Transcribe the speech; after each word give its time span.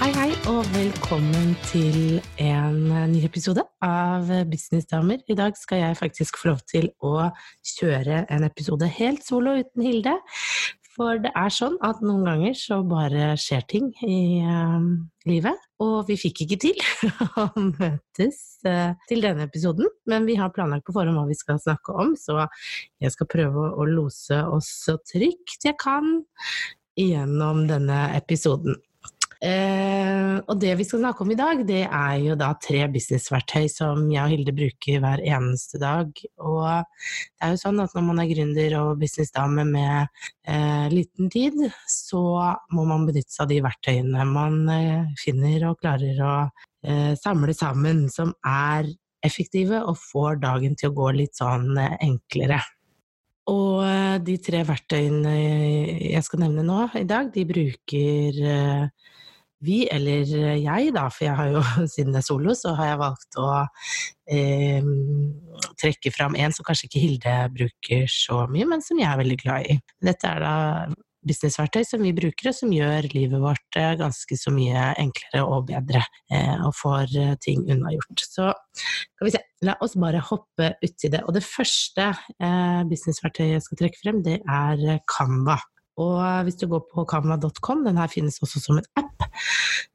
Hei, 0.00 0.14
hei, 0.16 0.30
og 0.48 0.64
velkommen 0.72 1.50
til 1.68 2.22
en 2.40 2.78
ny 3.10 3.18
episode 3.26 3.60
av 3.84 4.30
Businessdamer. 4.48 5.20
I 5.28 5.36
dag 5.36 5.58
skal 5.60 5.82
jeg 5.82 5.98
faktisk 5.98 6.40
få 6.40 6.54
lov 6.54 6.62
til 6.72 6.88
å 7.04 7.26
kjøre 7.74 8.22
en 8.32 8.46
episode 8.48 8.88
helt 8.96 9.20
solo 9.28 9.58
uten 9.60 9.84
Hilde. 9.84 10.16
For 10.94 11.20
det 11.20 11.34
er 11.36 11.52
sånn 11.52 11.76
at 11.84 12.00
noen 12.00 12.24
ganger 12.30 12.56
så 12.56 12.80
bare 12.80 13.34
skjer 13.44 13.68
ting 13.68 13.92
i 14.00 14.40
uh, 14.40 14.80
livet. 15.28 15.68
Og 15.84 16.08
vi 16.08 16.16
fikk 16.24 16.46
ikke 16.46 16.62
til 16.64 16.80
å 17.44 17.50
møtes 17.60 18.42
uh, 18.64 18.96
til 19.04 19.28
denne 19.28 19.50
episoden, 19.52 19.92
men 20.08 20.24
vi 20.24 20.40
har 20.40 20.56
planlagt 20.56 20.88
på 20.88 20.96
forhånd 20.96 21.20
hva 21.20 21.28
vi 21.28 21.36
skal 21.36 21.60
snakke 21.60 21.92
om, 21.92 22.16
så 22.16 22.48
jeg 23.04 23.12
skal 23.12 23.34
prøve 23.36 23.68
å 23.76 23.92
lose 23.92 24.46
oss 24.48 24.78
så 24.88 24.96
trygt 25.12 25.68
jeg 25.68 25.76
kan 25.76 26.22
gjennom 26.96 27.66
denne 27.68 28.06
episoden. 28.16 28.80
Eh, 29.40 30.36
og 30.52 30.58
det 30.60 30.74
vi 30.76 30.84
skal 30.84 31.00
snakke 31.00 31.24
om 31.24 31.30
i 31.32 31.38
dag, 31.38 31.62
det 31.64 31.86
er 31.86 32.16
jo 32.20 32.34
da 32.36 32.50
tre 32.60 32.82
businessverktøy 32.92 33.70
som 33.72 34.02
jeg 34.12 34.20
og 34.20 34.32
Hilde 34.34 34.52
bruker 34.56 35.00
hver 35.00 35.22
eneste 35.24 35.80
dag. 35.80 36.10
Og 36.44 36.66
det 36.68 37.46
er 37.46 37.54
jo 37.54 37.60
sånn 37.62 37.80
at 37.80 37.94
når 37.96 38.04
man 38.04 38.20
er 38.20 38.28
gründer 38.28 38.76
og 38.82 39.00
businessdame 39.00 39.64
med 39.70 40.24
eh, 40.44 40.88
liten 40.92 41.30
tid, 41.32 41.56
så 41.88 42.22
må 42.76 42.84
man 42.88 43.06
benytte 43.08 43.32
seg 43.32 43.46
av 43.46 43.52
de 43.54 43.60
verktøyene 43.64 44.26
man 44.28 44.58
eh, 44.74 45.14
finner 45.20 45.70
og 45.70 45.80
klarer 45.80 46.20
å 46.20 46.34
eh, 46.84 47.14
samle 47.20 47.56
sammen, 47.56 48.08
som 48.12 48.34
er 48.44 48.90
effektive 49.24 49.80
og 49.84 49.96
får 50.00 50.42
dagen 50.44 50.76
til 50.76 50.90
å 50.90 50.98
gå 51.00 51.14
litt 51.16 51.40
sånn 51.40 51.72
eh, 51.80 51.96
enklere. 52.04 52.60
Og 53.48 53.80
eh, 53.86 54.18
de 54.20 54.36
tre 54.44 54.60
verktøyene 54.68 55.32
jeg 56.12 56.22
skal 56.28 56.44
nevne 56.44 56.66
nå 56.66 56.84
i 57.00 57.06
dag, 57.08 57.32
de 57.32 57.46
bruker 57.48 58.44
eh, 58.52 59.16
vi, 59.64 59.82
eller 59.92 60.24
jeg, 60.56 60.94
da, 60.96 61.04
for 61.12 61.26
jeg 61.26 61.36
har 61.38 61.52
jo, 61.52 61.62
siden 61.94 62.14
det 62.14 62.22
er 62.22 62.26
solo, 62.26 62.56
så 62.56 62.74
har 62.78 62.92
jeg 62.92 63.02
valgt 63.02 63.38
å 63.40 63.50
eh, 64.32 64.90
trekke 65.80 66.14
fram 66.14 66.38
en 66.38 66.56
som 66.56 66.66
kanskje 66.66 66.88
ikke 66.88 67.04
Hilde 67.04 67.36
bruker 67.58 68.08
så 68.10 68.44
mye, 68.50 68.68
men 68.72 68.84
som 68.84 69.00
jeg 69.00 69.10
er 69.10 69.20
veldig 69.20 69.38
glad 69.44 69.70
i. 69.70 69.78
Dette 70.10 70.32
er 70.32 70.44
da 70.44 70.56
businessverktøy 71.26 71.82
som 71.84 72.02
vi 72.04 72.12
bruker, 72.16 72.50
og 72.50 72.56
som 72.56 72.72
gjør 72.72 73.08
livet 73.12 73.42
vårt 73.42 73.78
eh, 73.78 73.92
ganske 74.00 74.36
så 74.40 74.52
mye 74.54 74.86
enklere 75.00 75.44
og 75.44 75.66
bedre, 75.68 76.02
eh, 76.32 76.54
og 76.64 76.72
får 76.78 77.16
eh, 77.20 77.34
ting 77.44 77.66
unnagjort. 77.68 78.24
Så 78.24 78.48
skal 78.80 79.28
vi 79.28 79.34
se, 79.34 79.42
la 79.66 79.76
oss 79.84 79.98
bare 80.00 80.22
hoppe 80.30 80.72
uti 80.80 81.12
det. 81.12 81.22
Og 81.26 81.36
det 81.36 81.44
første 81.44 82.12
eh, 82.14 82.80
businessverktøyet 82.88 83.58
jeg 83.58 83.66
skal 83.66 83.82
trekke 83.82 84.02
frem, 84.02 84.24
det 84.26 84.40
er 84.40 85.04
Canva. 85.10 85.58
Og 86.00 86.46
hvis 86.46 86.58
du 86.60 86.66
går 86.70 86.86
på 86.92 87.04
canva.com, 87.08 87.84
den 87.84 88.00
her 88.00 88.10
finnes 88.12 88.40
også 88.42 88.62
som 88.62 88.80
en 88.80 88.88
app, 89.00 89.28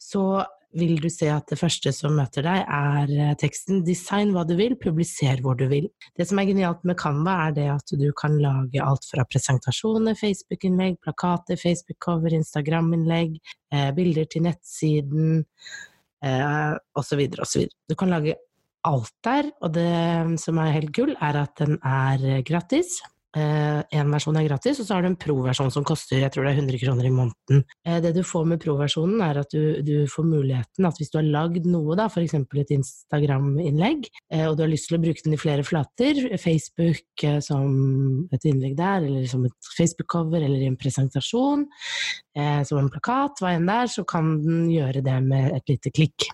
så 0.01 0.43
vil 0.75 0.97
du 0.99 1.07
se 1.11 1.29
at 1.31 1.47
det 1.49 1.57
første 1.59 1.91
som 1.95 2.17
møter 2.19 2.43
deg, 2.45 2.65
er 2.67 3.37
teksten 3.39 3.83
'Design 3.85 4.33
hva 4.35 4.43
du 4.47 4.55
vil, 4.59 4.75
publiser 4.79 5.39
hvor 5.43 5.55
du 5.59 5.65
vil'. 5.71 5.87
Det 6.17 6.27
som 6.27 6.39
er 6.39 6.49
genialt 6.49 6.83
med 6.83 6.97
Canva, 6.99 7.35
er 7.47 7.55
det 7.55 7.67
at 7.71 7.95
du 7.95 8.09
kan 8.19 8.35
lage 8.43 8.83
alt 8.83 9.07
fra 9.07 9.23
presentasjoner, 9.31 10.17
Facebook-innlegg, 10.19 10.99
plakater, 11.03 11.59
Facebook-cover, 11.61 12.35
Instagram-innlegg, 12.35 13.39
eh, 13.71 13.91
bilder 13.95 14.27
til 14.27 14.43
nettsiden 14.49 15.45
eh, 16.23 16.73
osv. 16.95 17.23
osv. 17.39 17.67
Du 17.89 17.95
kan 17.95 18.11
lage 18.11 18.35
alt 18.85 19.13
der, 19.23 19.51
og 19.61 19.73
det 19.73 20.39
som 20.43 20.59
er 20.61 20.75
helt 20.75 20.93
gull, 20.93 21.15
er 21.21 21.43
at 21.45 21.55
den 21.57 21.79
er 21.81 22.41
gratis. 22.45 22.99
Én 23.35 24.11
versjon 24.13 24.37
er 24.39 24.45
gratis, 24.47 24.79
og 24.79 24.87
så 24.87 24.95
har 24.95 25.03
du 25.03 25.09
en 25.09 25.17
pro-versjon 25.19 25.71
som 25.73 25.83
koster 25.87 26.21
jeg 26.21 26.31
tror 26.31 26.45
det 26.47 26.53
er 26.53 26.61
100 26.61 26.79
kroner 26.81 27.07
i 27.07 27.13
måneden. 27.13 27.63
Eh, 27.87 27.97
det 28.03 28.13
du 28.15 28.21
får 28.25 28.45
med 28.47 28.61
pro-versjonen, 28.63 29.21
er 29.25 29.41
at 29.41 29.51
du, 29.51 29.81
du, 29.85 29.95
får 30.11 30.27
muligheten 30.29 30.87
at 30.87 30.99
hvis 30.99 31.11
du 31.11 31.19
har 31.19 31.27
lagd 31.27 31.67
noe, 31.69 31.97
da, 31.99 32.07
f.eks. 32.07 32.37
et 32.37 32.73
Instagram-innlegg, 32.77 34.07
eh, 34.31 34.45
og 34.47 34.55
du 34.55 34.65
har 34.65 34.71
lyst 34.71 34.89
til 34.89 34.99
å 34.99 35.03
bruke 35.03 35.25
den 35.25 35.35
i 35.37 35.41
flere 35.41 35.65
flater, 35.67 36.21
Facebook 36.41 37.25
eh, 37.27 37.41
som 37.43 38.29
et 38.35 38.47
innlegg 38.47 38.77
der, 38.79 39.05
eller 39.09 39.27
som 39.29 39.43
et 39.49 39.73
Facebook-cover, 39.75 40.39
eller 40.39 40.63
i 40.63 40.71
en 40.71 40.79
presentasjon, 40.79 41.67
som 42.35 42.79
en 42.81 42.89
plakat, 42.91 43.39
hva 43.39 43.53
enn 43.55 43.67
det 43.69 43.75
er, 43.85 43.91
så 43.93 44.03
kan 44.07 44.33
den 44.43 44.65
gjøre 44.67 45.03
det 45.05 45.15
med 45.23 45.53
et 45.55 45.71
lite 45.71 45.91
klikk. 45.95 46.27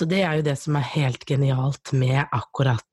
Så 0.00 0.06
det 0.08 0.22
er 0.24 0.38
jo 0.38 0.44
det 0.46 0.54
som 0.56 0.78
er 0.78 0.86
helt 0.94 1.26
genialt 1.28 1.90
med 1.92 2.22
akkurat 2.32 2.86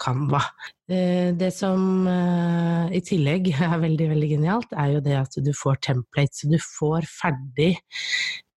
Canva. 0.00 0.40
Det 0.88 1.50
som 1.52 2.06
i 2.08 3.00
tillegg 3.04 3.50
er 3.66 3.74
veldig, 3.82 4.06
veldig 4.14 4.30
genialt, 4.30 4.72
er 4.72 4.94
jo 4.94 5.02
det 5.04 5.18
at 5.18 5.36
du 5.44 5.52
får 5.56 5.82
templates. 5.84 6.40
Så 6.40 6.48
du 6.48 6.56
får 6.56 7.04
ferdig 7.10 7.74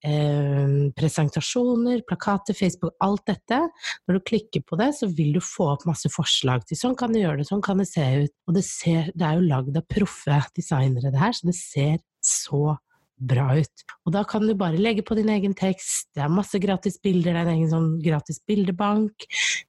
eh, 0.07 0.87
presentasjoner, 0.95 2.01
plakater, 2.07 2.55
Facebook, 2.55 2.95
alt 3.03 3.25
dette. 3.27 3.59
Når 4.07 4.19
du 4.19 4.25
klikker 4.31 4.63
på 4.67 4.79
det, 4.79 4.93
så 4.95 5.11
vil 5.11 5.35
du 5.35 5.43
få 5.43 5.73
opp 5.73 5.87
masse 5.89 6.11
forslag 6.13 6.63
til 6.67 6.79
sånn 6.79 6.97
kan 6.99 7.11
du 7.11 7.19
gjøre 7.21 7.41
det, 7.41 7.49
sånn 7.51 7.65
kan 7.65 7.83
det 7.83 7.89
se 7.91 8.07
ut. 8.23 8.35
Og 8.47 8.57
det, 8.57 8.65
ser, 8.67 9.11
det 9.15 9.27
er 9.27 9.39
jo 9.39 9.47
lagd 9.51 9.79
av 9.79 9.87
proffe 9.91 10.41
designere, 10.55 11.11
det 11.11 11.23
her, 11.23 11.35
så 11.35 11.51
det 11.51 11.57
ser 11.59 11.97
så 12.23 12.77
bra 13.17 13.47
ut. 13.57 13.85
Og 14.05 14.13
da 14.15 14.23
kan 14.27 14.45
du 14.45 14.53
bare 14.57 14.79
legge 14.79 15.03
på 15.05 15.17
din 15.17 15.31
egen 15.33 15.55
tekst, 15.57 16.11
det 16.15 16.23
er 16.23 16.33
masse 16.33 16.59
gratis 16.61 16.99
bilder, 17.03 17.33
det 17.33 17.39
er 17.39 17.47
en 17.47 17.55
egen 17.55 17.71
sånn 17.71 17.89
gratis 18.03 18.39
bildebank. 18.47 19.27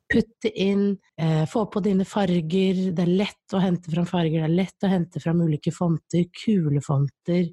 Putte 0.09 0.53
inn, 0.53 0.99
eh, 1.21 1.45
få 1.49 1.67
på 1.73 1.83
dine 1.85 2.05
farger, 2.09 2.93
det 2.93 3.07
er 3.07 3.17
lett 3.25 3.57
å 3.57 3.63
hente 3.63 3.93
fram 3.93 4.07
farger, 4.09 4.45
det 4.45 4.51
er 4.51 4.61
lett 4.63 4.87
å 4.87 4.93
hente 4.93 5.21
fram 5.25 5.43
ulike 5.45 5.73
fonter, 5.75 6.29
kule 6.45 6.81
fonter. 6.85 7.51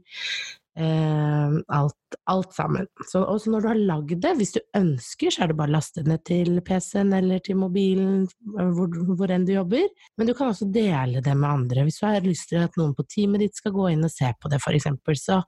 Eh, 0.77 1.51
alt, 1.67 2.15
alt, 2.23 2.53
sammen. 2.53 2.87
Så 3.07 3.21
også 3.23 3.51
når 3.51 3.61
du 3.61 3.67
har 3.69 3.77
lagd 3.91 4.17
det, 4.25 4.33
hvis 4.35 4.51
du 4.57 4.59
ønsker, 4.75 5.31
så 5.31 5.45
er 5.45 5.51
det 5.51 5.55
bare 5.61 5.71
å 5.71 5.75
laste 5.77 6.03
ned 6.03 6.25
til 6.27 6.59
PC-en 6.67 7.13
eller 7.15 7.39
til 7.45 7.55
mobilen, 7.61 8.25
hvor, 8.43 8.91
hvor 9.15 9.31
enn 9.31 9.47
du 9.47 9.53
jobber. 9.53 9.87
Men 10.17 10.27
du 10.27 10.33
kan 10.35 10.51
også 10.51 10.67
dele 10.67 11.23
det 11.23 11.37
med 11.37 11.47
andre. 11.49 11.87
Hvis 11.87 12.01
du 12.01 12.05
har 12.09 12.27
lyst 12.27 12.51
til 12.51 12.65
at 12.65 12.75
noen 12.75 12.91
på 12.97 13.07
teamet 13.07 13.45
ditt 13.45 13.55
skal 13.55 13.71
gå 13.75 13.87
inn 13.93 14.03
og 14.03 14.11
se 14.11 14.33
på 14.35 14.51
det, 14.51 14.59
f.eks., 14.59 14.91
så 15.23 15.39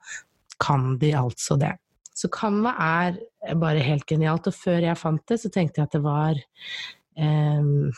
kan 0.62 0.96
de 1.02 1.14
altså 1.18 1.58
det. 1.60 1.74
Så 2.18 2.30
Canva 2.34 2.74
er 2.82 3.18
bare 3.62 3.84
helt 3.86 4.08
genialt. 4.10 4.48
Og 4.50 4.56
før 4.58 4.82
jeg 4.88 4.98
fant 4.98 5.22
det, 5.30 5.38
så 5.42 5.52
tenkte 5.54 5.82
jeg 5.82 5.90
at 5.90 5.98
det 5.98 6.06
var 6.06 6.46
Um, 7.18 7.90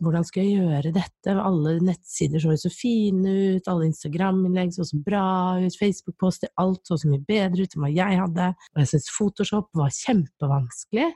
hvordan 0.00 0.24
skal 0.24 0.46
jeg 0.46 0.62
gjøre 0.62 0.94
dette? 0.96 1.32
Alle 1.36 1.74
nettsider 1.84 2.40
så 2.40 2.54
jo 2.54 2.60
så 2.62 2.70
fine 2.72 3.34
ut, 3.58 3.68
alle 3.68 3.90
Instagram-innlegg 3.90 4.72
så 4.72 4.86
så 4.88 4.96
bra 5.04 5.26
ut, 5.60 5.76
Facebook-poster, 5.76 6.48
alt 6.62 6.80
så 6.88 6.96
så 6.96 7.10
mye 7.10 7.20
bedre 7.28 7.66
ut 7.66 7.76
enn 7.76 7.84
hva 7.84 7.92
jeg 7.92 8.20
hadde. 8.22 8.48
Og 8.72 8.80
jeg 8.80 8.90
syntes 8.94 9.12
Photoshop 9.12 9.68
var 9.76 9.92
kjempevanskelig. 9.98 11.10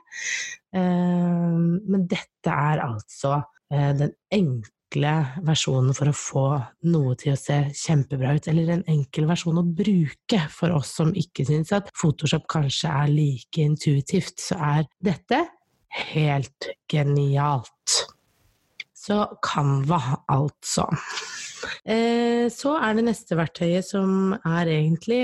Um, 0.77 1.81
men 1.89 2.05
dette 2.11 2.53
er 2.53 2.85
altså 2.85 3.39
uh, 3.41 3.91
den 4.03 4.13
enkle 4.37 4.76
versjonen 4.95 5.93
for 5.93 6.09
å 6.09 6.15
få 6.15 6.45
noe 6.87 7.15
til 7.19 7.33
å 7.33 7.39
se 7.39 7.57
kjempebra 7.75 8.35
ut, 8.37 8.47
eller 8.47 8.69
en 8.73 8.83
enkel 8.87 9.27
versjon 9.27 9.59
å 9.59 9.65
bruke 9.65 10.39
for 10.49 10.71
oss 10.71 10.93
som 10.95 11.11
ikke 11.13 11.45
syns 11.45 11.73
at 11.75 11.89
Photoshop 11.97 12.47
kanskje 12.47 12.89
er 12.89 13.11
like 13.11 13.61
intuitivt, 13.61 14.39
så 14.39 14.55
er 14.55 14.87
dette 15.03 15.43
helt 16.13 16.69
genialt. 16.91 17.97
Så 18.93 19.23
Canva, 19.43 20.23
altså. 20.27 20.87
Eh, 21.85 22.47
så 22.53 22.77
er 22.79 22.97
det 22.97 23.05
neste 23.07 23.37
verktøyet 23.37 23.85
som 23.87 24.33
er 24.45 24.67
egentlig 24.67 25.21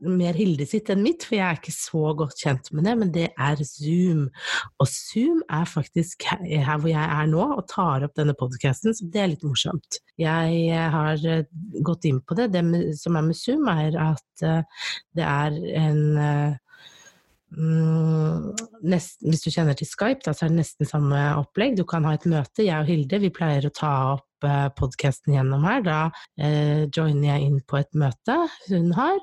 mer 0.00 0.36
Hilde 0.38 0.66
sitt 0.68 0.90
enn 0.92 1.02
mitt, 1.04 1.24
for 1.26 1.38
jeg 1.38 1.44
er 1.46 1.58
ikke 1.58 1.74
så 1.74 2.12
godt 2.18 2.42
kjent 2.42 2.70
med 2.74 2.88
det, 2.88 2.94
men 3.00 3.12
det 3.14 3.26
er 3.34 3.62
Zoom. 3.64 4.26
Og 4.78 4.90
Zoom 4.90 5.42
er 5.46 5.68
faktisk 5.68 6.28
her 6.28 6.78
hvor 6.78 6.90
jeg 6.90 7.02
er 7.02 7.30
nå 7.30 7.42
og 7.56 7.66
tar 7.70 8.06
opp 8.06 8.16
denne 8.18 8.36
podkasten, 8.38 8.96
så 8.96 9.08
det 9.08 9.22
er 9.22 9.32
litt 9.34 9.46
morsomt. 9.46 10.00
Jeg 10.18 10.78
har 10.94 11.26
eh, 11.26 11.44
gått 11.86 12.08
inn 12.08 12.22
på 12.24 12.38
det. 12.38 12.50
Det 12.54 12.64
som 12.98 13.18
er 13.18 13.28
med 13.28 13.38
Zoom, 13.38 13.68
er 13.70 13.98
at 14.08 14.46
eh, 14.46 14.88
det 15.18 15.28
er 15.28 15.60
en 15.84 16.02
Mm, 17.56 18.52
nesten, 18.84 19.30
hvis 19.32 19.44
du 19.46 19.50
kjenner 19.52 19.76
til 19.78 19.88
Skype, 19.88 20.20
da, 20.26 20.34
så 20.36 20.44
er 20.44 20.52
det 20.52 20.60
nesten 20.60 20.88
samme 20.88 21.18
opplegg. 21.40 21.78
Du 21.78 21.84
kan 21.88 22.04
ha 22.04 22.14
et 22.16 22.26
møte. 22.28 22.64
Jeg 22.66 22.76
og 22.76 22.90
Hilde 22.90 23.20
vi 23.22 23.30
pleier 23.34 23.64
å 23.64 23.72
ta 23.74 23.92
opp 24.14 24.46
eh, 24.46 24.66
podkasten 24.78 25.36
gjennom 25.36 25.64
her, 25.64 25.80
da 25.86 26.00
eh, 26.36 26.84
joiner 26.92 27.30
jeg 27.30 27.46
inn 27.48 27.62
på 27.64 27.80
et 27.80 27.90
møte 27.98 28.36
hun 28.68 28.92
har, 28.96 29.20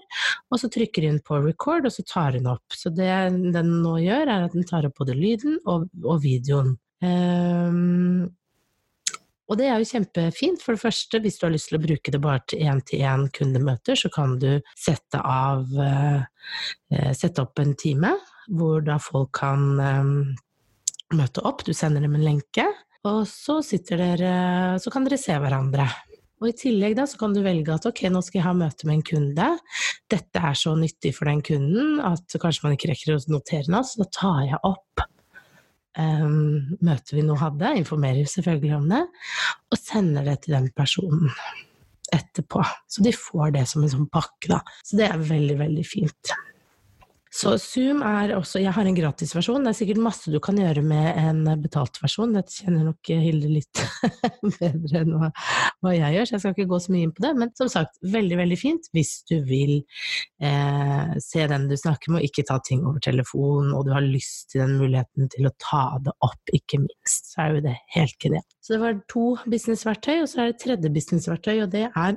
og 0.49 0.61
så 0.61 0.71
trykker 0.73 1.05
hun 1.09 1.21
på 1.25 1.41
record, 1.45 1.85
og 1.85 1.93
så 1.93 2.05
tar 2.09 2.39
hun 2.39 2.49
opp. 2.55 2.65
Så 2.73 2.93
det 2.93 3.11
den 3.55 3.75
nå 3.83 3.99
gjør, 4.03 4.25
er 4.25 4.47
at 4.47 4.57
den 4.57 4.65
tar 4.67 4.89
opp 4.89 4.97
både 5.03 5.17
lyden 5.17 5.59
og, 5.63 5.87
og 6.03 6.23
videoen. 6.25 6.75
Um, 7.05 8.33
og 9.45 9.59
det 9.59 9.67
er 9.69 9.81
jo 9.81 9.89
kjempefint. 9.89 10.63
For 10.63 10.75
det 10.75 10.81
første, 10.81 11.19
hvis 11.21 11.37
du 11.37 11.45
har 11.45 11.53
lyst 11.53 11.69
til 11.69 11.77
å 11.77 11.83
bruke 11.83 12.13
det 12.13 12.21
bare 12.23 12.41
til 12.49 12.63
én-til-én 12.65 13.27
kundemøter, 13.35 13.99
så 13.99 14.09
kan 14.13 14.37
du 14.41 14.49
sette 14.73 15.21
av 15.21 15.67
eh, 15.81 16.23
Sette 17.17 17.41
opp 17.41 17.57
en 17.57 17.71
time 17.73 18.11
hvor 18.53 18.83
da 18.85 18.99
folk 19.01 19.31
kan 19.39 19.79
eh, 19.81 20.09
møte 21.17 21.45
opp. 21.45 21.63
Du 21.65 21.73
sender 21.73 22.05
dem 22.05 22.17
en 22.17 22.25
lenke, 22.25 22.67
og 23.05 23.23
så 23.29 23.59
dere 23.89 24.77
Så 24.81 24.93
kan 24.93 25.05
dere 25.05 25.21
se 25.21 25.37
hverandre. 25.41 25.87
Og 26.43 26.49
i 26.51 26.55
tillegg 26.57 26.97
da, 26.97 27.05
så 27.07 27.17
kan 27.17 27.33
du 27.33 27.39
velge 27.45 27.73
at 27.73 27.85
ok, 27.87 28.05
nå 28.11 28.21
skal 28.25 28.41
jeg 28.41 28.45
ha 28.45 28.53
møte 28.57 28.85
med 28.85 28.99
en 28.99 29.05
kunde. 29.07 29.49
Dette 30.11 30.41
er 30.49 30.57
så 30.59 30.75
nyttig 30.77 31.15
for 31.15 31.29
den 31.31 31.41
kunden 31.45 32.01
at 32.03 32.37
kanskje 32.41 32.65
man 32.65 32.75
ikke 32.75 32.91
rekker 32.91 33.15
å 33.15 33.21
notere 33.31 33.71
noe, 33.71 33.85
så 33.87 34.03
da 34.03 34.09
tar 34.13 34.41
jeg 34.49 34.61
opp 34.67 35.05
um, 35.99 36.77
møtet 36.85 37.15
vi 37.17 37.23
nå 37.25 37.37
hadde, 37.39 37.75
informerer 37.81 38.27
selvfølgelig 38.29 38.75
om 38.79 38.89
det, 38.91 39.03
og 39.71 39.79
sender 39.81 40.27
det 40.27 40.39
til 40.43 40.57
den 40.57 40.69
personen 40.75 41.31
etterpå. 42.13 42.63
Så 42.91 43.03
de 43.05 43.13
får 43.15 43.55
det 43.55 43.65
som 43.69 43.83
en 43.83 43.91
sånn 43.91 44.09
pakke, 44.11 44.51
da. 44.51 44.61
Så 44.85 44.99
det 44.99 45.09
er 45.09 45.29
veldig, 45.31 45.57
veldig 45.63 45.85
fint. 45.87 46.35
Så 47.35 47.51
Zoom 47.59 47.99
er 48.05 48.31
også 48.37 48.61
Jeg 48.63 48.71
har 48.75 48.87
en 48.87 48.95
gratisversjon. 48.95 49.65
Det 49.65 49.73
er 49.73 49.77
sikkert 49.77 49.99
masse 50.05 50.31
du 50.31 50.37
kan 50.43 50.55
gjøre 50.59 50.83
med 50.87 51.17
en 51.19 51.41
betalt 51.59 51.97
versjon. 51.99 52.31
Dette 52.35 52.53
kjenner 52.61 52.85
nok 52.87 53.11
Hilde 53.11 53.49
litt 53.51 53.81
bedre 54.61 55.01
enn 55.01 55.11
hva, 55.19 55.31
hva, 55.83 55.91
jeg 55.91 56.15
gjør, 56.15 56.29
så 56.29 56.35
jeg 56.35 56.43
skal 56.43 56.55
ikke 56.55 56.69
gå 56.71 56.79
så 56.85 56.93
mye 56.95 57.07
inn 57.07 57.11
på 57.15 57.25
det. 57.25 57.33
Men 57.41 57.51
som 57.59 57.71
sagt, 57.71 57.99
veldig, 58.15 58.37
veldig 58.39 58.59
fint 58.59 58.87
hvis 58.95 59.11
du 59.27 59.35
vil 59.49 59.75
eh, 60.39 61.15
se 61.23 61.47
den 61.51 61.67
du 61.67 61.75
snakker 61.79 62.13
med, 62.13 62.21
og 62.21 62.29
ikke 62.29 62.47
ta 62.47 62.61
ting 62.63 62.85
over 62.87 63.03
telefon, 63.03 63.73
og 63.75 63.83
du 63.89 63.91
har 63.97 64.05
lyst 64.05 64.53
til 64.53 64.63
den 64.63 64.77
muligheten 64.79 65.27
til 65.35 65.49
å 65.49 65.55
ta 65.59 65.83
det 66.05 66.15
opp, 66.23 66.55
ikke 66.55 66.79
minst. 66.85 67.33
Så 67.33 67.43
er 67.43 67.57
jo 67.57 67.65
det 67.67 67.75
helt 67.97 68.15
genialt. 68.23 68.47
Så 68.63 68.77
det 68.77 68.83
var 68.85 69.03
to 69.11 69.27
businessverktøy, 69.43 70.21
og 70.21 70.31
så 70.31 70.45
er 70.45 70.53
det 70.53 70.61
tredje 70.63 70.95
businessverktøy, 71.01 71.57
og 71.65 71.75
det 71.75 71.89
er 71.89 72.15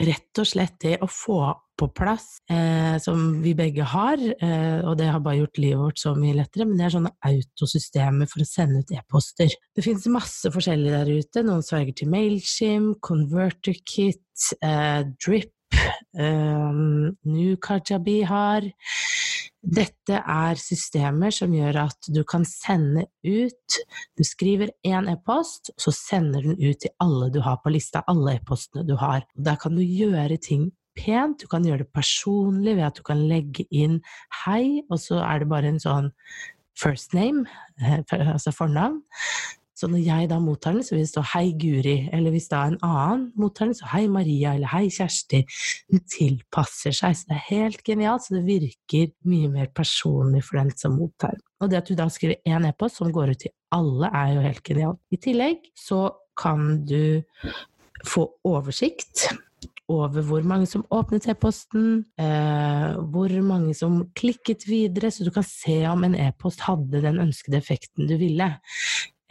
rett 0.00 0.40
og 0.40 0.48
slett 0.48 0.76
det 0.82 0.96
å 1.02 1.08
få 1.10 1.40
på 1.74 1.88
plass, 1.90 2.38
eh, 2.50 2.96
som 3.02 3.40
vi 3.42 3.54
begge 3.58 3.82
har, 3.82 4.18
eh, 4.18 4.80
og 4.86 4.96
det 4.98 5.08
har 5.10 5.22
bare 5.22 5.40
gjort 5.40 5.58
livet 5.58 5.80
vårt 5.80 5.98
så 5.98 6.14
mye 6.14 6.36
lettere, 6.38 6.66
men 6.68 6.78
det 6.78 6.86
er 6.86 6.94
sånne 6.94 7.14
autosystemer 7.26 8.30
for 8.30 8.44
å 8.44 8.46
sende 8.46 8.82
ut 8.84 8.92
e-poster. 8.94 9.50
Det 9.74 9.82
finnes 9.82 10.06
masse 10.06 10.52
forskjellig 10.54 10.92
der 10.94 11.10
ute. 11.10 11.42
Noen 11.42 11.66
sverger 11.66 11.98
til 11.98 12.12
Mailchim, 12.14 12.94
ConverterKit, 13.02 14.54
eh, 14.62 15.02
Drip, 15.18 15.52
eh, 15.74 16.70
Nukajabi 17.26 18.22
har 18.22 18.70
dette 19.64 20.20
er 20.20 20.60
systemer 20.60 21.32
som 21.34 21.52
gjør 21.54 21.78
at 21.86 22.08
du 22.12 22.22
kan 22.28 22.44
sende 22.48 23.06
ut 23.24 23.78
Du 24.18 24.22
skriver 24.26 24.70
én 24.86 25.08
e-post, 25.10 25.72
så 25.80 25.92
sender 25.94 26.44
den 26.44 26.58
ut 26.60 26.80
til 26.84 26.92
alle 27.02 27.30
du 27.32 27.40
har 27.44 27.60
på 27.64 27.72
lista, 27.72 28.04
alle 28.08 28.36
e-postene 28.38 28.84
du 28.86 28.94
har. 29.00 29.24
Der 29.34 29.56
kan 29.60 29.74
du 29.74 29.82
gjøre 29.82 30.36
ting 30.36 30.70
pent, 30.94 31.40
du 31.42 31.50
kan 31.50 31.64
gjøre 31.66 31.82
det 31.82 31.92
personlig 31.94 32.76
ved 32.76 32.86
at 32.86 32.98
du 32.98 33.02
kan 33.06 33.24
legge 33.28 33.66
inn 33.74 34.00
hei, 34.44 34.84
og 34.90 35.00
så 35.02 35.22
er 35.24 35.42
det 35.42 35.50
bare 35.50 35.72
en 35.72 35.82
sånn 35.82 36.12
first 36.78 37.14
name, 37.14 37.46
eh, 37.82 38.02
altså 38.10 38.54
fornavn. 38.54 39.00
Så 39.74 39.88
når 39.90 40.04
jeg 40.06 40.28
da 40.30 40.38
mottar 40.38 40.76
den, 40.76 40.84
så 40.86 40.94
vil 40.94 41.02
det 41.02 41.10
stå 41.10 41.22
'Hei, 41.26 41.52
Guri', 41.58 42.08
eller 42.14 42.30
hvis 42.30 42.48
da 42.48 42.62
en 42.66 42.78
annen 42.82 43.32
mottar 43.34 43.66
den, 43.66 43.74
så 43.74 43.88
'Hei, 43.90 44.06
Maria', 44.06 44.54
eller 44.54 44.68
'Hei, 44.70 44.86
Kjersti'. 44.88 45.44
Den 45.90 46.00
tilpasser 46.06 46.94
seg, 46.94 47.16
så 47.16 47.24
det 47.28 47.36
er 47.36 47.48
helt 47.50 47.82
genialt, 47.84 48.22
så 48.22 48.36
det 48.36 48.46
virker 48.46 49.12
mye 49.24 49.48
mer 49.50 49.66
personlig 49.74 50.44
for 50.44 50.58
den 50.58 50.70
som 50.76 50.98
mottar. 50.98 51.34
Og 51.60 51.70
det 51.70 51.76
at 51.82 51.88
du 51.88 51.94
da 51.94 52.08
skriver 52.08 52.36
én 52.46 52.68
e-post 52.68 52.96
som 52.96 53.12
går 53.12 53.30
ut 53.30 53.38
til 53.38 53.50
alle, 53.72 54.10
er 54.14 54.34
jo 54.34 54.40
helt 54.40 54.62
genialt. 54.62 55.00
I 55.10 55.16
tillegg 55.16 55.58
så 55.74 56.10
kan 56.36 56.84
du 56.86 57.22
få 58.06 58.28
oversikt 58.44 59.28
over 59.88 60.22
hvor 60.24 60.44
mange 60.46 60.66
som 60.66 60.84
åpnet 60.94 61.26
e-posten, 61.28 62.04
eh, 62.18 62.94
hvor 63.12 63.32
mange 63.44 63.74
som 63.76 64.00
klikket 64.16 64.64
videre, 64.68 65.10
så 65.10 65.24
du 65.24 65.30
kan 65.34 65.44
se 65.44 65.82
om 65.90 66.04
en 66.04 66.14
e-post 66.14 66.64
hadde 66.64 67.02
den 67.04 67.20
ønskede 67.20 67.58
effekten 67.60 68.08
du 68.08 68.16
ville. 68.20 68.48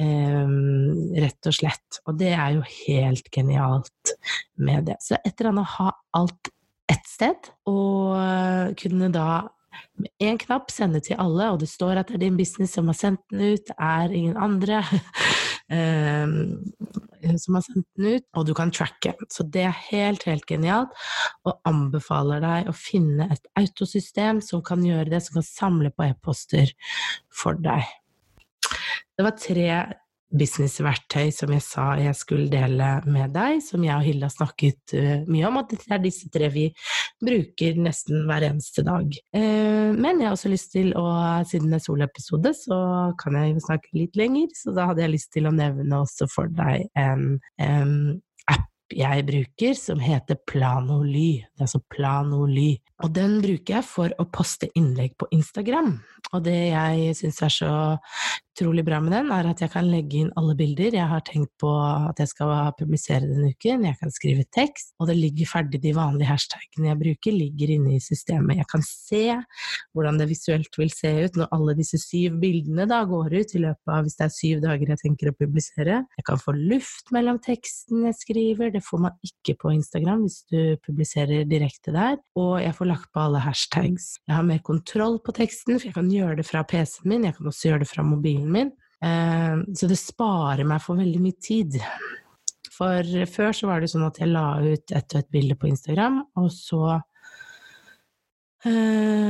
Um, 0.01 1.13
rett 1.21 1.47
og 1.47 1.53
slett. 1.53 1.99
Og 2.09 2.17
det 2.17 2.31
er 2.33 2.55
jo 2.55 2.63
helt 2.65 3.27
genialt 3.31 4.13
med 4.57 4.89
det. 4.89 4.97
Så 5.05 5.19
et 5.19 5.35
eller 5.37 5.51
annet 5.51 5.67
å 5.67 5.75
ha 5.77 5.91
alt 6.17 6.49
ett 6.91 7.05
sted, 7.07 7.51
og 7.69 8.73
kunne 8.81 9.11
da 9.13 9.43
med 9.97 10.09
én 10.21 10.37
knapp 10.41 10.71
sende 10.73 11.01
til 11.03 11.17
alle, 11.21 11.51
og 11.53 11.61
det 11.61 11.69
står 11.69 12.01
at 12.01 12.09
det 12.09 12.17
er 12.17 12.25
din 12.25 12.37
business 12.37 12.73
som 12.77 12.89
har 12.89 12.97
sendt 12.97 13.21
den 13.31 13.53
ut, 13.53 13.65
det 13.69 13.75
er 13.77 14.13
ingen 14.13 14.37
andre 14.37 14.81
um, 15.69 16.35
som 17.43 17.57
har 17.57 17.65
sendt 17.65 17.87
den 17.97 18.17
ut, 18.17 18.25
og 18.37 18.47
du 18.49 18.53
kan 18.57 18.73
tracke. 18.73 19.15
Så 19.33 19.45
det 19.53 19.65
er 19.69 19.81
helt, 19.89 20.25
helt 20.29 20.45
genialt, 20.49 20.93
og 21.47 21.59
anbefaler 21.69 22.43
deg 22.43 22.69
å 22.69 22.77
finne 22.77 23.29
et 23.33 23.49
autosystem 23.59 24.41
som 24.45 24.63
kan 24.65 24.83
gjøre 24.85 25.11
det, 25.13 25.23
som 25.25 25.39
kan 25.39 25.47
samle 25.47 25.93
på 25.93 26.09
e-poster 26.09 26.73
for 27.33 27.59
deg. 27.61 27.85
Det 29.17 29.25
var 29.25 29.37
tre 29.37 29.67
businessverktøy 30.33 31.29
som 31.33 31.51
jeg 31.53 31.61
sa 31.61 31.83
jeg 32.01 32.17
skulle 32.17 32.49
dele 32.51 32.87
med 33.05 33.33
deg, 33.35 33.59
som 33.61 33.83
jeg 33.85 33.93
og 33.93 34.05
Hilde 34.07 34.25
har 34.25 34.33
snakket 34.33 34.95
uh, 34.97 35.27
mye 35.29 35.45
om, 35.49 35.59
og 35.61 35.69
det 35.69 35.79
er 35.85 36.01
disse 36.01 36.29
tre 36.33 36.49
vi 36.53 36.65
bruker 37.23 37.77
nesten 37.77 38.25
hver 38.29 38.47
eneste 38.49 38.85
dag. 38.87 39.13
Uh, 39.35 39.93
men 39.93 40.17
jeg 40.17 40.29
har 40.29 40.37
også 40.37 40.51
lyst 40.53 40.73
til 40.73 40.91
å, 40.97 41.05
siden 41.49 41.69
det 41.69 41.79
er 41.79 41.85
soloepisode, 41.85 42.55
så 42.57 42.79
kan 43.21 43.37
jeg 43.37 43.53
jo 43.53 43.65
snakke 43.67 43.97
litt 43.99 44.19
lenger, 44.19 44.49
så 44.57 44.73
da 44.75 44.89
hadde 44.89 45.05
jeg 45.05 45.15
lyst 45.15 45.33
til 45.37 45.49
å 45.49 45.55
nevne 45.55 46.01
også 46.01 46.29
for 46.31 46.49
deg 46.61 46.89
en 46.99 47.37
en 47.61 47.97
app 48.49 48.69
jeg 48.93 49.25
bruker, 49.25 49.73
som 49.77 50.01
heter 50.01 50.37
Planoly. 50.49 51.41
Det 51.41 51.61
er 51.61 51.67
altså 51.67 51.81
Planoly. 51.93 52.75
Og 53.03 53.11
den 53.11 53.41
bruker 53.43 53.79
jeg 53.79 53.85
for 53.87 54.13
å 54.15 54.25
poste 54.31 54.69
innlegg 54.79 55.17
på 55.19 55.27
Instagram. 55.35 55.97
Og 56.33 56.43
det 56.45 56.55
jeg 56.71 57.13
syns 57.19 57.41
er 57.43 57.51
så 57.51 57.71
utrolig 58.53 58.83
bra 58.85 58.99
med 59.01 59.11
den, 59.15 59.31
er 59.33 59.47
at 59.49 59.61
jeg 59.63 59.71
kan 59.73 59.87
legge 59.89 60.19
inn 60.21 60.31
alle 60.37 60.53
bilder. 60.57 60.93
Jeg 60.93 61.09
har 61.09 61.23
tenkt 61.25 61.51
på 61.61 61.69
at 61.73 62.19
jeg 62.21 62.29
skal 62.29 62.71
publisere 62.77 63.25
denne 63.25 63.49
uken. 63.53 63.85
Jeg 63.87 63.97
kan 63.99 64.13
skrive 64.13 64.45
tekst, 64.53 64.93
og 65.01 65.09
det 65.09 65.17
ligger 65.17 65.49
ferdig. 65.49 65.81
De 65.83 65.93
vanlige 65.97 66.29
hashtagene 66.29 66.91
jeg 66.91 66.99
bruker, 67.01 67.35
ligger 67.35 67.73
inne 67.75 67.95
i 67.97 68.01
systemet. 68.03 68.61
Jeg 68.61 68.69
kan 68.69 68.85
se 68.85 69.23
hvordan 69.93 70.19
det 70.21 70.29
visuelt 70.29 70.79
vil 70.79 70.93
se 70.93 71.11
ut 71.25 71.39
når 71.41 71.51
alle 71.57 71.75
disse 71.79 71.99
syv 72.01 72.37
bildene 72.43 72.87
da 72.89 73.01
går 73.09 73.33
ut 73.33 73.55
i 73.57 73.63
løpet 73.65 73.93
av 73.93 74.05
hvis 74.05 74.19
det 74.19 74.27
er 74.27 74.35
syv 74.37 74.63
dager 74.63 74.93
jeg 74.93 75.01
tenker 75.01 75.31
å 75.33 75.37
publisere. 75.37 75.99
Jeg 76.21 76.27
kan 76.29 76.41
få 76.41 76.55
luft 76.55 77.13
mellom 77.15 77.41
teksten 77.43 78.05
jeg 78.07 78.19
skriver. 78.21 78.73
Det 78.73 78.83
får 78.85 79.05
man 79.07 79.17
ikke 79.25 79.57
på 79.65 79.73
Instagram 79.73 80.27
hvis 80.27 80.39
du 80.53 80.61
publiserer 80.85 81.49
direkte 81.49 81.93
der. 81.95 82.21
Og 82.39 82.59
jeg 82.61 82.77
får 82.77 82.92
lagt 82.93 83.11
på 83.11 83.25
alle 83.25 83.41
hashtags. 83.43 84.13
Jeg 84.27 84.37
har 84.37 84.47
mer 84.47 84.63
kontroll 84.65 85.19
på 85.25 85.35
teksten, 85.35 85.75
for 85.77 85.89
jeg 85.89 85.97
kan 85.97 86.11
gjøre 86.13 86.39
det 86.39 86.47
fra 86.47 86.63
PC-en 86.67 87.11
min. 87.11 87.27
Jeg 87.27 87.37
kan 87.37 87.49
også 87.51 87.69
gjøre 87.69 87.83
det 87.83 87.91
fra 87.91 88.05
mobilen 88.07 88.51
min. 88.53 88.73
Eh, 89.03 89.63
så 89.75 89.89
det 89.89 89.99
sparer 89.99 90.67
meg 90.67 90.83
for 90.85 91.01
veldig 91.01 91.23
mye 91.23 91.39
tid. 91.43 91.79
For 92.73 93.25
før 93.29 93.53
så 93.53 93.69
var 93.69 93.83
det 93.83 93.91
sånn 93.91 94.05
at 94.07 94.19
jeg 94.21 94.31
la 94.31 94.47
ut 94.63 94.93
ett 94.95 95.13
og 95.13 95.19
ett 95.19 95.33
bilde 95.33 95.57
på 95.59 95.69
Instagram, 95.69 96.23
og 96.39 96.49
så 96.53 97.01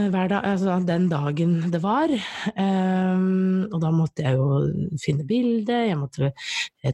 Uh, 0.04 0.10
hver 0.12 0.28
dag, 0.32 0.44
altså 0.44 0.78
den 0.88 1.08
dagen 1.12 1.72
det 1.72 1.80
var. 1.84 2.12
Um, 2.58 3.68
og 3.72 3.80
da 3.84 3.92
måtte 3.94 4.26
jeg 4.26 4.36
jo 4.38 4.98
finne 5.04 5.26
bildet, 5.28 5.90
jeg 5.90 6.00
måtte 6.00 6.32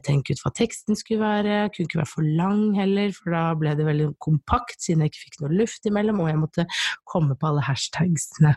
tenke 0.06 0.34
ut 0.34 0.42
hva 0.44 0.52
teksten 0.54 0.98
skulle 0.98 1.22
være. 1.22 1.56
Jeg 1.64 1.72
kunne 1.74 1.88
ikke 1.88 2.00
være 2.02 2.12
for 2.12 2.30
lang 2.40 2.62
heller, 2.78 3.14
for 3.16 3.34
da 3.34 3.42
ble 3.58 3.74
det 3.78 3.88
veldig 3.88 4.08
kompakt, 4.22 4.78
siden 4.82 5.02
jeg 5.04 5.12
ikke 5.12 5.24
fikk 5.24 5.40
noe 5.42 5.58
luft 5.62 5.90
imellom, 5.90 6.22
og 6.22 6.30
jeg 6.30 6.40
måtte 6.40 6.66
komme 7.10 7.36
på 7.38 7.50
alle 7.50 7.64
hashtagsene. 7.66 8.54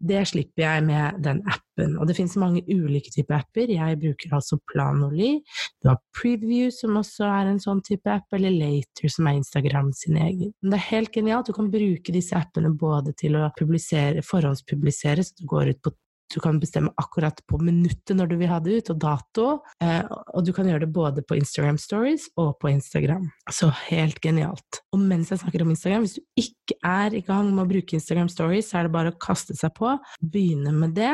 Det 0.00 0.24
slipper 0.28 0.64
jeg 0.64 0.86
med 0.88 1.20
den 1.24 1.42
appen. 1.44 1.96
Og 1.98 2.06
det 2.06 2.14
finnes 2.16 2.36
mange 2.38 2.62
ulike 2.70 3.10
typer 3.10 3.40
apper. 3.40 3.72
Jeg 3.72 3.98
bruker 4.00 4.34
altså 4.36 4.58
Planoly. 4.70 5.40
Du 5.82 5.90
har 5.90 5.98
Preview, 6.14 6.70
som 6.74 6.96
også 7.00 7.26
er 7.26 7.50
en 7.50 7.60
sånn 7.62 7.82
type 7.84 8.10
app, 8.10 8.28
eller 8.36 8.54
Later, 8.54 9.10
som 9.10 9.26
er 9.28 9.40
Instagram 9.40 9.90
sin 9.96 10.18
egen. 10.20 10.52
Men 10.62 10.74
det 10.74 10.78
er 10.78 10.86
helt 10.92 11.12
genialt. 11.14 11.50
Du 11.50 11.56
kan 11.56 11.72
bruke 11.72 12.14
disse 12.14 12.36
appene 12.38 12.70
både 12.78 13.14
til 13.18 13.36
å 13.38 13.48
publisere, 13.58 13.73
forhåndspublisere, 13.78 15.24
så 15.24 15.36
du 15.38 15.46
går 15.50 15.74
ut 15.74 15.82
på 15.84 15.94
du 16.32 16.40
kan 16.40 16.58
bestemme 16.60 16.92
akkurat 16.98 17.38
på 17.46 17.58
minuttet 17.62 18.16
når 18.16 18.30
du 18.30 18.36
vil 18.40 18.50
ha 18.50 18.58
det 18.62 18.78
ut, 18.80 18.90
og 18.94 19.00
dato. 19.02 19.46
Eh, 19.84 20.02
og 20.34 20.46
du 20.46 20.52
kan 20.56 20.66
gjøre 20.68 20.86
det 20.86 20.94
både 20.94 21.24
på 21.26 21.36
Instagram 21.38 21.78
Stories 21.80 22.26
og 22.40 22.56
på 22.62 22.72
Instagram. 22.72 23.28
Så 23.52 23.68
helt 23.90 24.20
genialt. 24.24 24.80
Og 24.94 25.02
mens 25.02 25.30
jeg 25.30 25.42
snakker 25.42 25.64
om 25.64 25.74
Instagram, 25.74 26.06
hvis 26.06 26.16
du 26.18 26.22
ikke 26.40 26.78
er 26.80 27.14
i 27.14 27.22
gang 27.26 27.52
med 27.52 27.66
å 27.66 27.70
bruke 27.74 27.98
Instagram 27.98 28.30
Stories, 28.32 28.70
så 28.70 28.80
er 28.80 28.88
det 28.88 28.94
bare 28.96 29.12
å 29.12 29.20
kaste 29.20 29.56
seg 29.58 29.74
på. 29.78 29.94
Begynne 30.22 30.72
med 30.74 30.96
det 30.98 31.12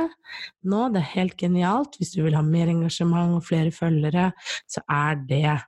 nå. 0.64 0.86
Det 0.94 1.02
er 1.02 1.12
helt 1.16 1.36
genialt. 1.40 1.98
Hvis 2.00 2.14
du 2.14 2.22
vil 2.24 2.38
ha 2.38 2.44
mer 2.46 2.70
engasjement 2.72 3.36
og 3.36 3.44
flere 3.50 3.74
følgere, 3.74 4.30
så 4.70 4.84
er 4.86 5.20
det 5.28 5.58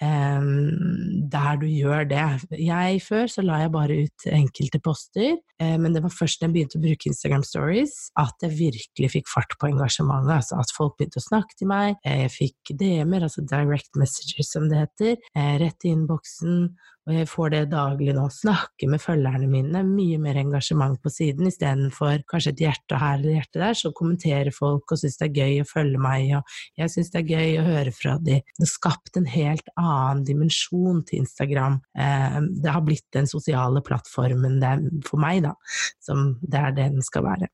der 0.00 1.58
du 1.60 1.66
gjør 1.66 2.04
det. 2.08 2.24
Jeg 2.60 3.02
Før 3.02 3.26
så 3.30 3.42
la 3.42 3.62
jeg 3.64 3.72
bare 3.74 3.96
ut 4.04 4.26
enkelte 4.30 4.80
poster, 4.84 5.36
uh, 5.62 5.76
men 5.80 5.94
det 5.94 6.02
var 6.04 6.14
først 6.14 6.40
da 6.40 6.46
jeg 6.46 6.54
begynte 6.54 6.78
å 6.78 6.84
bruke 6.84 7.10
Instagram 7.10 7.44
Stories 7.46 7.96
at 8.20 8.44
jeg 8.44 8.56
virkelig 8.58 9.10
fikk 9.16 9.30
fart 9.32 9.56
på 9.58 9.70
engasjementet. 9.72 10.34
Altså 10.36 10.58
at 10.60 10.74
folk 10.76 10.98
begynte 10.98 11.22
å 11.22 11.26
snakke 11.26 11.58
til 11.58 11.70
meg. 11.72 11.98
Uh, 12.06 12.24
jeg 12.24 12.34
fikk 12.34 12.74
DM-er, 12.80 13.26
altså 13.26 13.46
direct 13.48 13.98
messages 13.98 14.52
som 14.54 14.68
det 14.70 14.84
heter, 14.84 15.18
uh, 15.34 15.56
rett 15.62 15.88
i 15.88 15.94
innboksen. 15.96 16.68
Og 17.08 17.14
jeg 17.16 17.28
får 17.30 17.52
det 17.54 17.60
daglig 17.72 18.12
nå. 18.12 18.26
Snakke 18.32 18.88
med 18.92 19.00
følgerne 19.00 19.48
mine. 19.48 19.80
Mye 19.88 20.18
mer 20.20 20.36
engasjement 20.42 20.98
på 21.00 21.12
siden 21.12 21.48
istedenfor 21.48 22.20
kanskje 22.28 22.52
et 22.52 22.62
hjerte 22.66 23.00
her 23.00 23.16
eller 23.16 23.38
hjerte 23.38 23.62
der. 23.62 23.78
Så 23.80 23.94
kommenterer 23.96 24.52
folk 24.52 24.92
og 24.92 25.00
syns 25.00 25.16
det 25.16 25.30
er 25.30 25.38
gøy 25.40 25.62
å 25.62 25.68
følge 25.68 26.02
meg, 26.04 26.34
og 26.36 26.58
jeg 26.76 26.92
syns 26.92 27.12
det 27.14 27.22
er 27.22 27.32
gøy 27.32 27.56
å 27.62 27.66
høre 27.70 27.94
fra 27.96 28.16
de. 28.20 28.40
Det 28.44 28.66
har 28.66 28.72
skapt 28.74 29.16
en 29.16 29.28
helt 29.32 29.72
annen 29.80 30.24
dimensjon 30.28 31.00
til 31.08 31.24
Instagram. 31.24 31.80
Eh, 31.96 32.40
det 32.60 32.76
har 32.76 32.84
blitt 32.84 33.08
den 33.16 33.30
sosiale 33.30 33.82
plattformen 33.84 34.60
for 35.08 35.22
meg, 35.22 35.46
da, 35.48 35.56
som 36.04 36.34
det 36.44 36.60
er 36.60 36.76
det 36.76 36.90
den 36.98 37.08
skal 37.08 37.24
være. 37.24 37.48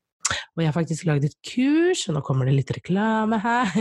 Og 0.55 0.63
jeg 0.63 0.69
har 0.69 0.75
faktisk 0.75 1.05
lagd 1.07 1.25
et 1.27 1.35
kurs, 1.45 2.05
og 2.07 2.15
nå 2.15 2.21
kommer 2.25 2.47
det 2.47 2.55
litt 2.55 2.73
reklame 2.77 3.39
her, 3.43 3.71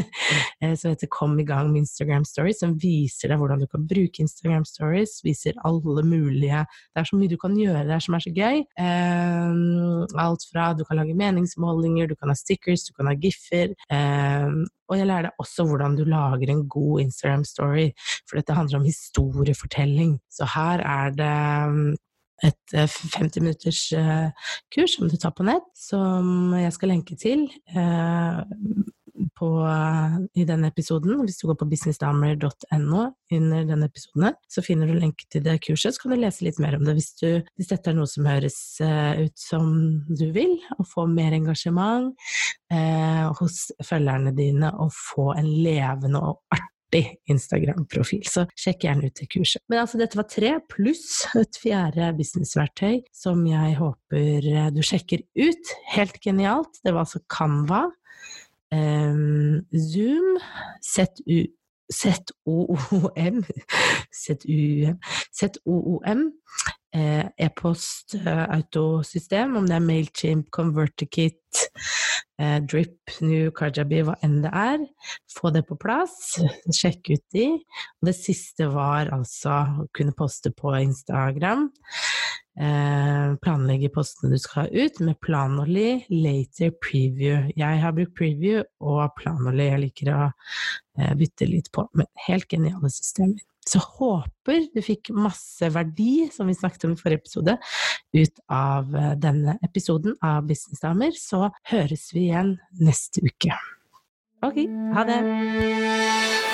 eh, 0.60 0.74
som 0.78 0.90
heter 0.92 1.10
Kom 1.12 1.36
i 1.40 1.46
gang 1.46 1.70
med 1.70 1.84
Instagram 1.84 2.26
Stories, 2.28 2.60
som 2.62 2.74
viser 2.82 3.30
deg 3.30 3.40
hvordan 3.40 3.62
du 3.62 3.68
kan 3.70 3.86
bruke 3.88 4.24
Instagram 4.24 4.66
Stories. 4.68 5.20
Viser 5.24 5.58
alle 5.64 6.04
mulige 6.06 6.64
Det 6.66 7.02
er 7.02 7.08
så 7.08 7.18
mye 7.18 7.30
du 7.30 7.38
kan 7.40 7.54
gjøre 7.58 7.86
der 7.88 8.02
som 8.02 8.16
er 8.18 8.24
så 8.24 8.32
gøy. 8.34 8.62
Um, 8.78 10.04
alt 10.20 10.46
fra 10.50 10.72
du 10.76 10.84
kan 10.88 10.98
lage 11.00 11.16
meningsmålinger, 11.18 12.10
du 12.10 12.16
kan 12.18 12.32
ha 12.32 12.38
stickers, 12.38 12.88
du 12.88 12.94
kan 12.98 13.10
ha 13.10 13.16
giffer. 13.18 13.74
Um, 13.88 14.64
og 14.90 14.98
jeg 14.98 15.08
lærer 15.08 15.30
deg 15.30 15.40
også 15.40 15.64
hvordan 15.68 15.96
du 15.96 16.04
lager 16.08 16.50
en 16.52 16.66
god 16.68 17.04
Instagram 17.06 17.44
story, 17.48 17.90
for 18.28 18.40
dette 18.40 18.56
handler 18.56 18.82
om 18.82 18.88
historiefortelling. 18.88 20.18
Så 20.30 20.48
her 20.54 20.82
er 20.84 21.14
det 21.16 21.98
et 22.42 22.74
50 22.74 23.38
eh, 23.38 23.42
minutters 23.42 23.92
eh, 23.92 24.50
kurs 24.74 24.96
som 24.96 25.08
du 25.08 25.16
tar 25.20 25.34
på 25.36 25.46
nett, 25.46 25.66
som 25.78 26.54
jeg 26.58 26.74
skal 26.74 26.92
lenke 26.94 27.16
til 27.20 27.46
eh, 27.70 28.40
på, 29.38 29.48
i 30.34 30.44
denne 30.46 30.70
episoden. 30.72 31.20
Hvis 31.22 31.38
du 31.38 31.46
går 31.48 31.58
på 31.60 31.68
businessdamer.no 31.70 33.04
under 33.34 33.68
denne 33.68 33.86
episoden, 33.86 34.34
så 34.50 34.62
finner 34.66 34.90
du 34.90 34.98
lenke 34.98 35.28
til 35.30 35.44
det 35.46 35.60
kurset. 35.66 35.94
Så 35.94 36.02
kan 36.02 36.14
du 36.14 36.18
lese 36.18 36.46
litt 36.46 36.58
mer 36.62 36.76
om 36.78 36.84
det 36.86 36.96
hvis, 36.98 37.12
du, 37.22 37.28
hvis 37.54 37.70
dette 37.70 37.92
er 37.92 37.98
noe 37.98 38.10
som 38.10 38.26
høres 38.26 38.58
ut 38.82 39.38
som 39.38 39.72
du 40.10 40.26
vil, 40.34 40.58
og 40.78 40.90
få 40.90 41.06
mer 41.10 41.36
engasjement 41.38 42.10
eh, 42.74 43.24
hos 43.38 43.68
følgerne 43.86 44.34
dine, 44.34 44.74
og 44.82 44.94
få 44.94 45.32
en 45.38 45.50
levende 45.62 46.22
og 46.22 46.42
artig 46.54 46.73
artig 46.94 47.18
Instagram-profil, 47.30 48.22
så 48.28 48.44
sjekk 48.58 48.86
gjerne 48.86 49.08
ut 49.08 49.18
det 49.18 49.28
kurset. 49.32 49.62
Men 49.68 49.82
altså, 49.82 49.98
dette 49.98 50.18
var 50.18 50.28
tre, 50.30 50.54
pluss 50.70 51.24
et 51.38 51.58
fjerde 51.60 52.12
businessverktøy 52.18 53.02
som 53.14 53.44
jeg 53.48 53.76
håper 53.80 54.48
eh, 54.52 54.70
du 54.74 54.82
sjekker 54.84 55.24
ut. 55.36 55.74
Helt 55.94 56.20
genialt. 56.22 56.80
Det 56.84 56.94
var 56.94 57.04
altså 57.04 57.22
Canva, 57.28 57.88
um, 58.74 59.64
Zoom, 59.74 60.38
ZU 60.82 61.44
ZOOM 61.92 63.44
ZUM 64.12 64.98
ZOOM 65.34 66.32
eh, 66.94 67.26
e-post-autosystem, 67.36 69.56
om 69.56 69.66
det 69.66 69.74
er 69.74 69.82
Mailchimp, 69.82 70.48
ConverterKit, 70.54 71.70
eh, 72.38 72.60
Drip, 72.62 73.10
New, 73.20 73.50
Kajabi, 73.50 74.02
hva 74.06 74.14
enn 74.22 74.42
det 74.44 74.52
er. 74.54 74.78
Få 75.34 75.50
det 75.54 75.66
på 75.68 75.76
plass, 75.80 76.38
sjekk 76.78 77.10
ut 77.10 77.24
de. 77.34 77.46
Og 77.98 78.02
det 78.10 78.16
siste 78.18 78.64
var 78.72 79.10
altså 79.14 79.50
å 79.82 79.84
kunne 79.96 80.16
poste 80.16 80.50
på 80.54 80.68
Instagram. 80.78 81.62
Eh, 82.54 83.34
planlegge 83.42 83.90
postene 83.90 84.30
du 84.30 84.38
skal 84.38 84.68
ha 84.68 84.84
ut, 84.84 85.00
med 85.02 85.18
Planoly, 85.24 86.04
later 86.10 86.70
preview. 86.84 87.48
Jeg 87.58 87.80
har 87.82 87.96
brukt 87.96 88.14
preview 88.18 88.62
og 88.80 89.08
Planoly. 89.18 89.66
jeg 89.72 89.82
liker 89.88 90.12
å 90.14 90.20
eh, 90.28 91.14
bytte 91.18 91.50
litt 91.50 91.72
på. 91.74 91.88
Men 91.98 92.10
helt 92.28 92.48
geniale 92.50 92.92
systemer. 92.94 93.42
Så 93.64 93.80
håper 93.80 94.66
du 94.74 94.82
fikk 94.84 95.08
masse 95.16 95.70
verdi, 95.72 96.28
som 96.32 96.50
vi 96.50 96.56
snakket 96.56 96.84
om 96.84 96.94
i 96.94 97.00
forrige 97.00 97.24
episode, 97.24 97.56
ut 98.14 98.42
av 98.52 98.94
eh, 98.94 99.14
denne 99.18 99.58
episoden 99.64 100.18
av 100.22 100.44
Businessdamer. 100.46 101.16
Så 101.18 101.48
høres 101.72 102.10
vi 102.14 102.28
igjen 102.28 102.58
neste 102.78 103.24
uke. 103.24 103.56
Ok, 104.44 104.66
ha 104.94 105.08
det! 105.08 106.53